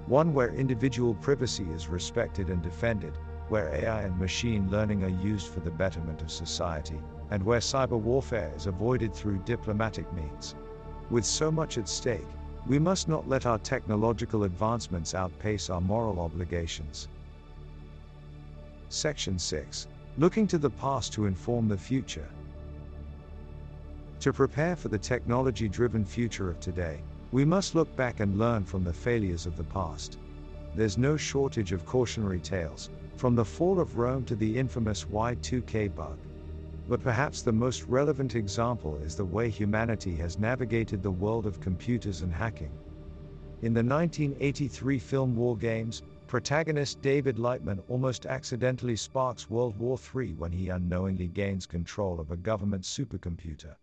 One 0.07 0.33
where 0.33 0.53
individual 0.53 1.13
privacy 1.13 1.63
is 1.73 1.87
respected 1.87 2.49
and 2.49 2.61
defended, 2.61 3.13
where 3.47 3.73
AI 3.73 4.01
and 4.01 4.19
machine 4.19 4.69
learning 4.69 5.05
are 5.05 5.23
used 5.23 5.47
for 5.47 5.61
the 5.61 5.71
betterment 5.71 6.21
of 6.21 6.29
society, 6.29 6.99
and 7.31 7.41
where 7.43 7.61
cyber 7.61 7.97
warfare 7.97 8.51
is 8.57 8.67
avoided 8.67 9.13
through 9.13 9.37
diplomatic 9.45 10.11
means. 10.11 10.53
With 11.09 11.23
so 11.23 11.49
much 11.49 11.77
at 11.77 11.87
stake, 11.87 12.27
we 12.67 12.77
must 12.77 13.07
not 13.07 13.29
let 13.29 13.45
our 13.45 13.59
technological 13.59 14.43
advancements 14.43 15.15
outpace 15.15 15.69
our 15.69 15.79
moral 15.79 16.19
obligations. 16.19 17.07
Section 18.95 19.37
6 19.37 19.87
Looking 20.17 20.47
to 20.47 20.57
the 20.57 20.69
past 20.69 21.11
to 21.13 21.25
inform 21.25 21.67
the 21.67 21.77
future. 21.77 22.29
To 24.21 24.31
prepare 24.31 24.77
for 24.77 24.87
the 24.87 24.97
technology 24.97 25.67
driven 25.67 26.05
future 26.05 26.49
of 26.49 26.61
today, 26.61 27.01
we 27.33 27.43
must 27.43 27.75
look 27.75 27.93
back 27.97 28.21
and 28.21 28.39
learn 28.39 28.63
from 28.63 28.85
the 28.85 28.93
failures 28.93 29.45
of 29.45 29.57
the 29.57 29.65
past. 29.65 30.17
There's 30.75 30.97
no 30.97 31.17
shortage 31.17 31.73
of 31.73 31.85
cautionary 31.85 32.39
tales, 32.39 32.89
from 33.17 33.35
the 33.35 33.43
fall 33.43 33.81
of 33.81 33.97
Rome 33.97 34.23
to 34.25 34.35
the 34.35 34.57
infamous 34.57 35.03
Y2K 35.03 35.93
bug. 35.93 36.17
But 36.87 37.03
perhaps 37.03 37.41
the 37.41 37.51
most 37.51 37.83
relevant 37.89 38.35
example 38.35 38.95
is 39.03 39.17
the 39.17 39.25
way 39.25 39.49
humanity 39.49 40.15
has 40.15 40.39
navigated 40.39 41.03
the 41.03 41.11
world 41.11 41.45
of 41.45 41.59
computers 41.59 42.21
and 42.21 42.31
hacking. 42.31 42.71
In 43.61 43.73
the 43.73 43.83
1983 43.83 44.99
film 44.99 45.35
War 45.35 45.57
Games, 45.57 46.01
Protagonist 46.27 47.01
David 47.01 47.37
Lightman 47.37 47.83
almost 47.87 48.25
accidentally 48.25 48.95
sparks 48.95 49.47
World 49.47 49.77
War 49.77 49.99
III 50.15 50.33
when 50.33 50.51
he 50.51 50.69
unknowingly 50.69 51.27
gains 51.27 51.67
control 51.67 52.19
of 52.19 52.31
a 52.31 52.37
government 52.37 52.83
supercomputer. 52.83 53.75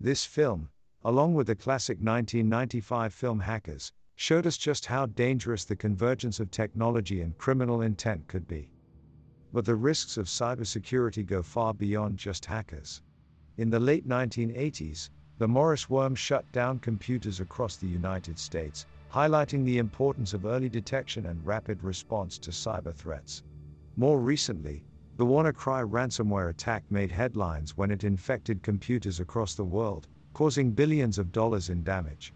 This 0.00 0.24
film, 0.24 0.70
along 1.04 1.34
with 1.34 1.48
the 1.48 1.54
classic 1.54 1.98
1995 1.98 3.12
film 3.12 3.40
Hackers, 3.40 3.92
showed 4.16 4.46
us 4.46 4.56
just 4.56 4.86
how 4.86 5.04
dangerous 5.04 5.64
the 5.66 5.76
convergence 5.76 6.40
of 6.40 6.50
technology 6.50 7.20
and 7.20 7.36
criminal 7.36 7.82
intent 7.82 8.26
could 8.26 8.48
be. 8.48 8.70
But 9.52 9.66
the 9.66 9.76
risks 9.76 10.16
of 10.16 10.26
cybersecurity 10.26 11.26
go 11.26 11.42
far 11.42 11.74
beyond 11.74 12.16
just 12.18 12.46
hackers. 12.46 13.02
In 13.58 13.68
the 13.68 13.80
late 13.80 14.08
1980s, 14.08 15.10
the 15.36 15.48
Morris 15.48 15.90
worm 15.90 16.14
shut 16.14 16.50
down 16.52 16.78
computers 16.78 17.38
across 17.38 17.76
the 17.76 17.88
United 17.88 18.38
States, 18.38 18.86
highlighting 19.12 19.64
the 19.64 19.76
importance 19.76 20.32
of 20.32 20.46
early 20.46 20.70
detection 20.70 21.26
and 21.26 21.46
rapid 21.46 21.82
response 21.82 22.38
to 22.38 22.50
cyber 22.50 22.94
threats. 22.94 23.42
More 23.96 24.18
recently, 24.18 24.82
the 25.18 25.26
WannaCry 25.26 25.86
ransomware 25.86 26.48
attack 26.48 26.82
made 26.90 27.10
headlines 27.10 27.76
when 27.76 27.90
it 27.90 28.04
infected 28.04 28.62
computers 28.62 29.20
across 29.20 29.54
the 29.54 29.64
world, 29.64 30.08
causing 30.32 30.70
billions 30.70 31.18
of 31.18 31.30
dollars 31.30 31.68
in 31.68 31.82
damage. 31.84 32.32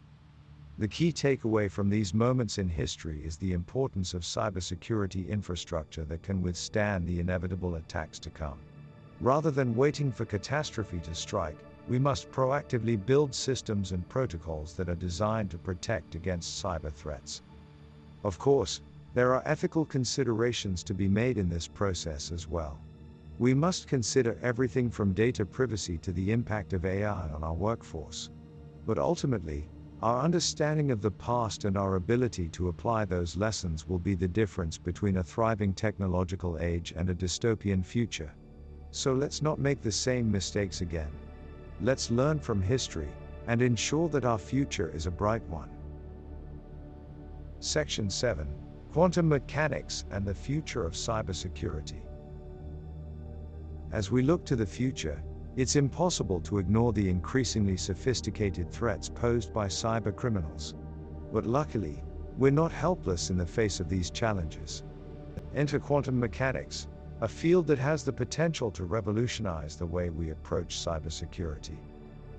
The 0.77 0.87
key 0.87 1.11
takeaway 1.11 1.71
from 1.71 1.89
these 1.89 2.13
moments 2.13 2.59
in 2.59 2.69
history 2.69 3.25
is 3.25 3.39
the 3.39 3.55
importance 3.55 4.13
of 4.13 4.21
cybersecurity 4.21 5.27
infrastructure 5.27 6.05
that 6.05 6.23
can 6.23 6.43
withstand 6.43 7.07
the 7.07 7.21
inevitable 7.21 7.77
attacks 7.77 8.19
to 8.19 8.29
come. 8.29 8.59
Rather 9.23 9.51
than 9.51 9.75
waiting 9.75 10.13
for 10.13 10.27
catastrophe 10.27 11.01
to 11.05 11.15
strike, 11.15 11.57
we 11.89 11.99
must 11.99 12.31
proactively 12.33 12.97
build 13.05 13.35
systems 13.35 13.93
and 13.93 14.09
protocols 14.09 14.75
that 14.75 14.89
are 14.89 14.97
designed 14.97 15.51
to 15.51 15.59
protect 15.59 16.15
against 16.15 16.63
cyber 16.63 16.93
threats. 16.93 17.43
Of 18.25 18.39
course, 18.39 18.81
there 19.15 19.35
are 19.35 19.43
ethical 19.47 19.85
considerations 19.85 20.83
to 20.85 20.95
be 20.95 21.09
made 21.09 21.39
in 21.39 21.49
this 21.49 21.69
process 21.69 22.33
as 22.33 22.49
well. 22.49 22.81
We 23.39 23.55
must 23.55 23.87
consider 23.87 24.37
everything 24.43 24.91
from 24.91 25.13
data 25.13 25.47
privacy 25.47 25.99
to 25.99 26.13
the 26.13 26.33
impact 26.33 26.73
of 26.73 26.85
AI 26.85 27.31
on 27.31 27.45
our 27.45 27.55
workforce. 27.55 28.31
But 28.85 28.99
ultimately, 28.99 29.69
our 30.03 30.21
understanding 30.21 30.91
of 30.91 31.01
the 31.01 31.11
past 31.11 31.65
and 31.65 31.77
our 31.77 31.97
ability 31.97 32.49
to 32.51 32.69
apply 32.69 33.05
those 33.05 33.37
lessons 33.37 33.89
will 33.89 33.99
be 33.99 34.15
the 34.15 34.29
difference 34.29 34.77
between 34.77 35.19
a 35.19 35.23
thriving 35.23 35.73
technological 35.73 36.59
age 36.59 36.93
and 36.97 37.09
a 37.09 37.15
dystopian 37.15 37.85
future. 37.85 38.33
So 38.91 39.15
let's 39.15 39.41
not 39.41 39.59
make 39.59 39.81
the 39.81 39.93
same 39.93 40.31
mistakes 40.31 40.81
again. 40.81 41.11
Let's 41.83 42.11
learn 42.11 42.39
from 42.39 42.63
history 42.63 43.09
and 43.49 43.61
ensure 43.61 44.09
that 44.09 44.25
our 44.25 44.39
future 44.39 44.91
is 44.95 45.07
a 45.07 45.11
bright 45.11 45.43
one. 45.49 45.69
Section 47.61 48.09
7 48.09 48.49
Quantum 48.93 49.29
Mechanics 49.29 50.07
and 50.11 50.25
the 50.25 50.35
Future 50.35 50.85
of 50.85 50.95
Cybersecurity. 50.95 52.01
As 53.93 54.11
we 54.11 54.23
look 54.23 54.47
to 54.47 54.57
the 54.57 54.65
future, 54.65 55.23
it's 55.57 55.77
impossible 55.77 56.41
to 56.41 56.59
ignore 56.59 56.95
the 56.95 57.11
increasingly 57.11 57.77
sophisticated 57.77 58.71
threats 58.71 59.11
posed 59.11 59.53
by 59.53 59.67
cyber 59.67 60.17
criminals. 60.17 60.75
But 61.31 61.47
luckily, 61.47 62.03
we're 62.39 62.53
not 62.53 62.73
helpless 62.73 63.29
in 63.29 63.37
the 63.37 63.47
face 63.47 63.81
of 63.81 63.91
these 63.91 64.11
challenges. 64.11 64.83
Enter 65.55 65.79
quantum 65.79 66.19
mechanics, 66.19 66.89
a 67.23 67.29
field 67.29 67.67
that 67.67 67.79
has 67.79 68.05
the 68.05 68.13
potential 68.13 68.71
to 68.71 68.85
revolutionize 68.85 69.77
the 69.77 69.87
way 69.87 70.11
we 70.11 70.31
approach 70.31 70.77
cybersecurity. 70.77 71.79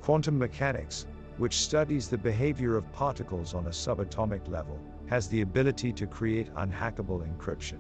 Quantum 0.02 0.38
mechanics, 0.38 1.08
which 1.38 1.58
studies 1.58 2.08
the 2.08 2.18
behavior 2.18 2.78
of 2.78 2.92
particles 2.92 3.56
on 3.56 3.66
a 3.66 3.70
subatomic 3.70 4.48
level, 4.48 4.80
has 5.08 5.28
the 5.28 5.42
ability 5.42 5.92
to 5.94 6.06
create 6.06 6.54
unhackable 6.56 7.26
encryption. 7.28 7.80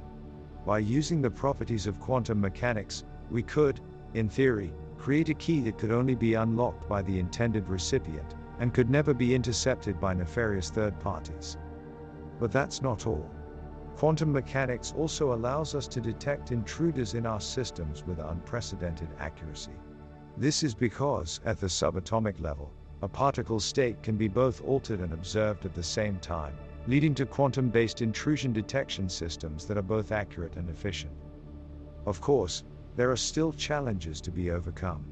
By 0.65 0.79
using 0.79 1.21
the 1.21 1.29
properties 1.29 1.85
of 1.85 1.99
quantum 1.99 2.41
mechanics, 2.41 3.03
we 3.29 3.43
could, 3.43 3.79
in 4.15 4.27
theory, 4.27 4.73
create 4.97 5.29
a 5.29 5.35
key 5.35 5.61
that 5.61 5.77
could 5.77 5.91
only 5.91 6.15
be 6.15 6.33
unlocked 6.33 6.89
by 6.89 7.03
the 7.03 7.19
intended 7.19 7.69
recipient, 7.69 8.35
and 8.59 8.73
could 8.73 8.89
never 8.89 9.13
be 9.13 9.35
intercepted 9.35 9.99
by 9.99 10.15
nefarious 10.15 10.71
third 10.71 10.99
parties. 10.99 11.57
But 12.39 12.51
that's 12.51 12.81
not 12.81 13.05
all. 13.05 13.29
Quantum 13.97 14.31
mechanics 14.31 14.93
also 14.95 15.33
allows 15.33 15.73
us 15.73 15.87
to 15.87 15.99
detect 15.99 16.51
intruders 16.51 17.15
in 17.15 17.25
our 17.25 17.41
systems 17.41 18.05
with 18.05 18.19
unprecedented 18.19 19.07
accuracy. 19.17 19.71
This 20.37 20.61
is 20.61 20.75
because, 20.75 21.39
at 21.45 21.59
the 21.59 21.65
subatomic 21.65 22.39
level, 22.39 22.71
a 23.01 23.07
particle's 23.07 23.65
state 23.65 24.03
can 24.03 24.15
be 24.15 24.27
both 24.27 24.63
altered 24.63 24.99
and 24.99 25.13
observed 25.13 25.65
at 25.65 25.73
the 25.73 25.81
same 25.81 26.19
time, 26.19 26.53
leading 26.85 27.15
to 27.15 27.25
quantum 27.25 27.71
based 27.71 28.03
intrusion 28.03 28.53
detection 28.53 29.09
systems 29.09 29.65
that 29.65 29.79
are 29.79 29.81
both 29.81 30.11
accurate 30.11 30.57
and 30.57 30.69
efficient. 30.69 31.13
Of 32.05 32.21
course, 32.21 32.65
there 32.95 33.09
are 33.09 33.17
still 33.17 33.51
challenges 33.51 34.21
to 34.21 34.31
be 34.31 34.51
overcome. 34.51 35.07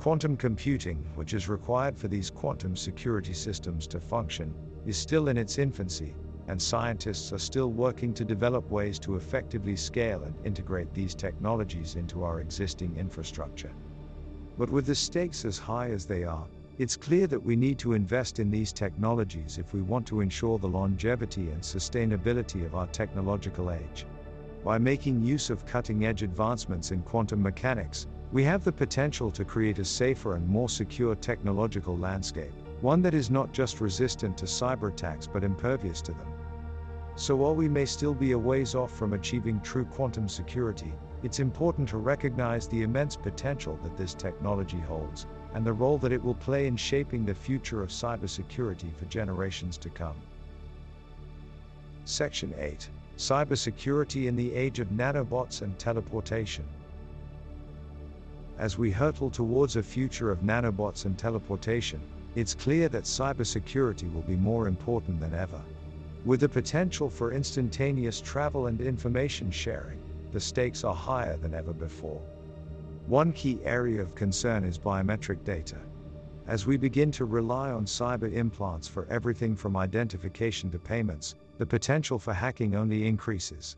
Quantum 0.00 0.36
computing, 0.36 0.96
which 1.14 1.32
is 1.32 1.48
required 1.48 1.96
for 1.96 2.08
these 2.08 2.30
quantum 2.30 2.74
security 2.74 3.34
systems 3.34 3.86
to 3.86 4.00
function, 4.00 4.52
is 4.84 4.96
still 4.96 5.28
in 5.28 5.36
its 5.36 5.58
infancy, 5.58 6.16
and 6.48 6.60
scientists 6.60 7.32
are 7.32 7.38
still 7.38 7.70
working 7.70 8.14
to 8.14 8.24
develop 8.24 8.70
ways 8.70 8.98
to 9.00 9.16
effectively 9.16 9.76
scale 9.76 10.22
and 10.22 10.34
integrate 10.44 10.92
these 10.94 11.14
technologies 11.14 11.96
into 11.96 12.22
our 12.22 12.40
existing 12.40 12.94
infrastructure. 12.96 13.72
But 14.58 14.70
with 14.70 14.86
the 14.86 14.94
stakes 14.94 15.44
as 15.44 15.58
high 15.58 15.90
as 15.90 16.06
they 16.06 16.24
are, 16.24 16.46
it's 16.78 16.96
clear 16.96 17.26
that 17.26 17.42
we 17.42 17.56
need 17.56 17.78
to 17.78 17.94
invest 17.94 18.38
in 18.38 18.50
these 18.50 18.72
technologies 18.72 19.58
if 19.58 19.72
we 19.72 19.82
want 19.82 20.06
to 20.08 20.20
ensure 20.20 20.58
the 20.58 20.68
longevity 20.68 21.50
and 21.50 21.62
sustainability 21.62 22.64
of 22.64 22.74
our 22.74 22.86
technological 22.88 23.70
age. 23.70 24.06
By 24.62 24.78
making 24.78 25.22
use 25.22 25.48
of 25.48 25.64
cutting 25.64 26.04
edge 26.04 26.22
advancements 26.22 26.90
in 26.90 27.02
quantum 27.02 27.42
mechanics, 27.42 28.06
we 28.32 28.42
have 28.44 28.64
the 28.64 28.72
potential 28.72 29.30
to 29.30 29.44
create 29.44 29.78
a 29.78 29.84
safer 29.84 30.34
and 30.34 30.46
more 30.46 30.68
secure 30.68 31.14
technological 31.14 31.96
landscape, 31.96 32.52
one 32.80 33.00
that 33.02 33.14
is 33.14 33.30
not 33.30 33.52
just 33.52 33.80
resistant 33.80 34.36
to 34.38 34.44
cyber 34.44 34.92
attacks 34.92 35.26
but 35.26 35.44
impervious 35.44 36.02
to 36.02 36.12
them. 36.12 36.35
So 37.16 37.34
while 37.34 37.54
we 37.54 37.66
may 37.66 37.86
still 37.86 38.12
be 38.12 38.32
a 38.32 38.38
ways 38.38 38.74
off 38.74 38.92
from 38.92 39.14
achieving 39.14 39.58
true 39.60 39.86
quantum 39.86 40.28
security, 40.28 40.92
it's 41.22 41.40
important 41.40 41.88
to 41.88 41.96
recognize 41.96 42.68
the 42.68 42.82
immense 42.82 43.16
potential 43.16 43.78
that 43.82 43.96
this 43.96 44.12
technology 44.12 44.80
holds 44.80 45.26
and 45.54 45.64
the 45.64 45.72
role 45.72 45.96
that 45.98 46.12
it 46.12 46.22
will 46.22 46.34
play 46.34 46.66
in 46.66 46.76
shaping 46.76 47.24
the 47.24 47.34
future 47.34 47.82
of 47.82 47.88
cybersecurity 47.88 48.94
for 48.94 49.06
generations 49.06 49.78
to 49.78 49.88
come. 49.88 50.14
Section 52.04 52.54
8 52.58 52.86
Cybersecurity 53.16 54.26
in 54.26 54.36
the 54.36 54.52
Age 54.54 54.78
of 54.78 54.88
Nanobots 54.88 55.62
and 55.62 55.76
Teleportation. 55.78 56.66
As 58.58 58.76
we 58.76 58.90
hurtle 58.90 59.30
towards 59.30 59.76
a 59.76 59.82
future 59.82 60.30
of 60.30 60.40
nanobots 60.40 61.06
and 61.06 61.16
teleportation, 61.16 62.00
it's 62.34 62.54
clear 62.54 62.90
that 62.90 63.04
cybersecurity 63.04 64.12
will 64.12 64.22
be 64.22 64.36
more 64.36 64.68
important 64.68 65.18
than 65.18 65.32
ever. 65.32 65.60
With 66.26 66.40
the 66.40 66.48
potential 66.48 67.08
for 67.08 67.32
instantaneous 67.32 68.20
travel 68.20 68.66
and 68.66 68.80
information 68.80 69.48
sharing, 69.48 70.00
the 70.32 70.40
stakes 70.40 70.82
are 70.82 70.92
higher 70.92 71.36
than 71.36 71.54
ever 71.54 71.72
before. 71.72 72.20
One 73.06 73.32
key 73.32 73.60
area 73.62 74.02
of 74.02 74.16
concern 74.16 74.64
is 74.64 74.76
biometric 74.76 75.44
data. 75.44 75.78
As 76.48 76.66
we 76.66 76.78
begin 76.78 77.12
to 77.12 77.26
rely 77.26 77.70
on 77.70 77.84
cyber 77.84 78.32
implants 78.32 78.88
for 78.88 79.06
everything 79.06 79.54
from 79.54 79.76
identification 79.76 80.68
to 80.72 80.80
payments, 80.80 81.36
the 81.58 81.66
potential 81.66 82.18
for 82.18 82.32
hacking 82.32 82.74
only 82.74 83.06
increases. 83.06 83.76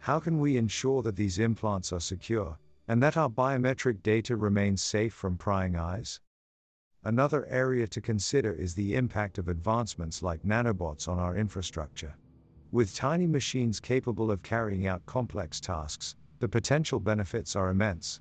How 0.00 0.18
can 0.18 0.40
we 0.40 0.56
ensure 0.56 1.00
that 1.02 1.14
these 1.14 1.38
implants 1.38 1.92
are 1.92 2.00
secure, 2.00 2.58
and 2.88 3.00
that 3.04 3.16
our 3.16 3.30
biometric 3.30 4.02
data 4.02 4.34
remains 4.34 4.82
safe 4.82 5.14
from 5.14 5.36
prying 5.36 5.76
eyes? 5.76 6.20
Another 7.06 7.44
area 7.46 7.86
to 7.88 8.00
consider 8.00 8.54
is 8.54 8.74
the 8.74 8.94
impact 8.94 9.36
of 9.36 9.46
advancements 9.46 10.22
like 10.22 10.42
nanobots 10.42 11.06
on 11.06 11.18
our 11.18 11.36
infrastructure. 11.36 12.16
With 12.72 12.94
tiny 12.94 13.26
machines 13.26 13.78
capable 13.78 14.30
of 14.30 14.42
carrying 14.42 14.86
out 14.86 15.04
complex 15.04 15.60
tasks, 15.60 16.16
the 16.38 16.48
potential 16.48 17.00
benefits 17.00 17.54
are 17.54 17.68
immense. 17.68 18.20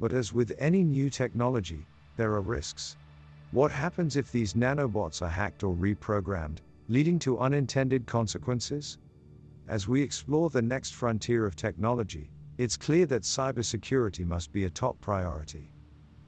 But 0.00 0.12
as 0.12 0.32
with 0.32 0.52
any 0.58 0.82
new 0.82 1.08
technology, 1.08 1.86
there 2.16 2.32
are 2.32 2.42
risks. 2.42 2.96
What 3.52 3.70
happens 3.70 4.16
if 4.16 4.32
these 4.32 4.54
nanobots 4.54 5.22
are 5.22 5.28
hacked 5.28 5.62
or 5.62 5.76
reprogrammed, 5.76 6.58
leading 6.88 7.20
to 7.20 7.38
unintended 7.38 8.08
consequences? 8.08 8.98
As 9.68 9.86
we 9.86 10.02
explore 10.02 10.50
the 10.50 10.62
next 10.62 10.96
frontier 10.96 11.46
of 11.46 11.54
technology, 11.54 12.32
it's 12.58 12.76
clear 12.76 13.06
that 13.06 13.22
cybersecurity 13.22 14.26
must 14.26 14.50
be 14.50 14.64
a 14.64 14.70
top 14.70 15.00
priority. 15.00 15.70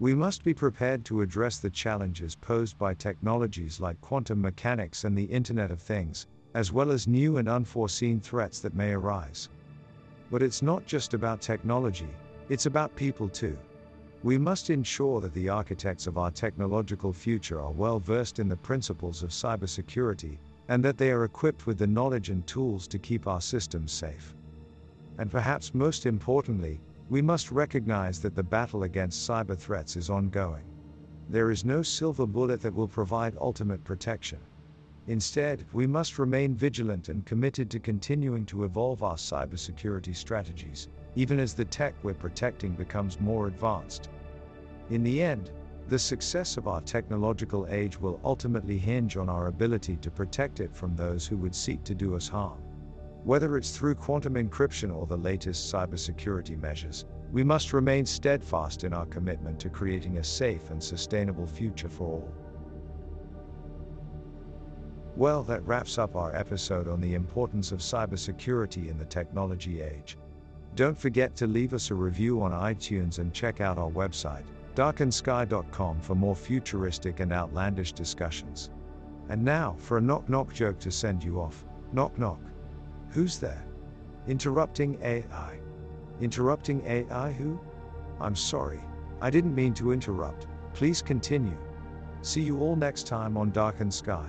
We 0.00 0.14
must 0.14 0.44
be 0.44 0.54
prepared 0.54 1.04
to 1.06 1.22
address 1.22 1.58
the 1.58 1.70
challenges 1.70 2.36
posed 2.36 2.78
by 2.78 2.94
technologies 2.94 3.80
like 3.80 4.00
quantum 4.00 4.40
mechanics 4.40 5.02
and 5.02 5.18
the 5.18 5.24
Internet 5.24 5.72
of 5.72 5.82
Things, 5.82 6.28
as 6.54 6.72
well 6.72 6.92
as 6.92 7.08
new 7.08 7.38
and 7.38 7.48
unforeseen 7.48 8.20
threats 8.20 8.60
that 8.60 8.76
may 8.76 8.92
arise. 8.92 9.48
But 10.30 10.40
it's 10.42 10.62
not 10.62 10.86
just 10.86 11.14
about 11.14 11.40
technology, 11.40 12.08
it's 12.48 12.66
about 12.66 12.94
people 12.94 13.28
too. 13.28 13.58
We 14.22 14.38
must 14.38 14.70
ensure 14.70 15.20
that 15.20 15.34
the 15.34 15.48
architects 15.48 16.06
of 16.06 16.16
our 16.16 16.30
technological 16.30 17.12
future 17.12 17.60
are 17.60 17.72
well 17.72 17.98
versed 17.98 18.38
in 18.38 18.48
the 18.48 18.56
principles 18.56 19.24
of 19.24 19.30
cybersecurity, 19.30 20.38
and 20.68 20.84
that 20.84 20.96
they 20.96 21.10
are 21.10 21.24
equipped 21.24 21.66
with 21.66 21.78
the 21.78 21.86
knowledge 21.88 22.30
and 22.30 22.46
tools 22.46 22.86
to 22.88 23.00
keep 23.00 23.26
our 23.26 23.40
systems 23.40 23.90
safe. 23.90 24.36
And 25.18 25.28
perhaps 25.28 25.74
most 25.74 26.06
importantly, 26.06 26.80
we 27.08 27.22
must 27.22 27.50
recognize 27.50 28.20
that 28.20 28.34
the 28.34 28.42
battle 28.42 28.82
against 28.82 29.28
cyber 29.28 29.56
threats 29.56 29.96
is 29.96 30.10
ongoing. 30.10 30.64
There 31.30 31.50
is 31.50 31.64
no 31.64 31.82
silver 31.82 32.26
bullet 32.26 32.60
that 32.60 32.74
will 32.74 32.88
provide 32.88 33.36
ultimate 33.40 33.82
protection. 33.82 34.38
Instead, 35.06 35.64
we 35.72 35.86
must 35.86 36.18
remain 36.18 36.54
vigilant 36.54 37.08
and 37.08 37.24
committed 37.24 37.70
to 37.70 37.80
continuing 37.80 38.44
to 38.44 38.64
evolve 38.64 39.02
our 39.02 39.16
cybersecurity 39.16 40.14
strategies, 40.14 40.88
even 41.16 41.40
as 41.40 41.54
the 41.54 41.64
tech 41.64 41.94
we're 42.02 42.12
protecting 42.12 42.72
becomes 42.72 43.18
more 43.18 43.46
advanced. 43.46 44.10
In 44.90 45.02
the 45.02 45.22
end, 45.22 45.50
the 45.88 45.98
success 45.98 46.58
of 46.58 46.68
our 46.68 46.82
technological 46.82 47.66
age 47.70 47.98
will 47.98 48.20
ultimately 48.22 48.76
hinge 48.76 49.16
on 49.16 49.30
our 49.30 49.46
ability 49.46 49.96
to 49.96 50.10
protect 50.10 50.60
it 50.60 50.74
from 50.74 50.94
those 50.94 51.26
who 51.26 51.38
would 51.38 51.54
seek 51.54 51.82
to 51.84 51.94
do 51.94 52.14
us 52.14 52.28
harm. 52.28 52.58
Whether 53.24 53.57
it's 53.57 53.76
through 53.76 53.96
quantum 53.96 54.35
encryption 54.35 54.94
or 54.94 55.07
the 55.07 55.16
latest 55.16 55.72
cybersecurity 55.72 56.61
measures, 56.61 57.04
we 57.33 57.44
must 57.44 57.72
remain 57.72 58.07
steadfast 58.07 58.85
in 58.85 58.92
our 58.92 59.07
commitment 59.07 59.59
to 59.61 59.68
creating 59.68 60.18
a 60.18 60.24
safe 60.24 60.70
and 60.70 60.83
sustainable 60.83 61.46
future 61.46 61.88
for 61.88 62.07
all. 62.07 62.33
Well, 65.16 65.42
that 65.44 65.66
wraps 65.66 65.98
up 65.98 66.14
our 66.14 66.35
episode 66.35 66.87
on 66.87 67.00
the 67.00 67.14
importance 67.14 67.72
of 67.72 67.81
cybersecurity 67.81 68.88
in 68.88 68.98
the 68.98 69.04
technology 69.04 69.83
age. 69.83 70.16
Don't 70.76 70.96
forget 70.96 71.35
to 71.37 71.46
leave 71.48 71.74
us 71.74 71.90
a 71.90 71.94
review 71.94 72.40
on 72.40 72.52
iTunes 72.52 73.18
and 73.18 73.35
check 73.35 73.61
out 73.61 73.78
our 73.78 73.90
website, 73.90 74.44
darkensky.com, 74.76 76.00
for 76.00 76.14
more 76.14 76.37
futuristic 76.37 77.18
and 77.18 77.33
outlandish 77.33 77.92
discussions. 77.92 78.70
And 79.28 79.44
now, 79.44 79.74
for 79.78 79.98
a 79.98 80.00
knock 80.00 80.28
knock 80.28 80.54
joke 80.54 80.78
to 80.78 80.92
send 80.92 81.24
you 81.24 81.40
off. 81.40 81.64
Knock 81.92 82.16
knock. 82.16 82.38
Who's 83.11 83.38
there? 83.38 83.64
Interrupting 84.27 84.99
AI. 85.03 85.59
Interrupting 86.21 86.85
AI 86.87 87.33
who? 87.33 87.59
I'm 88.21 88.37
sorry. 88.37 88.81
I 89.21 89.31
didn't 89.31 89.55
mean 89.55 89.75
to 89.75 89.92
interrupt. 89.92 90.47
Please 90.75 91.01
continue. 91.01 91.57
See 92.21 92.42
you 92.42 92.61
all 92.61 92.77
next 92.77 93.07
time 93.07 93.37
on 93.37 93.51
Dark 93.51 93.81
and 93.81 93.92
Sky. 93.92 94.29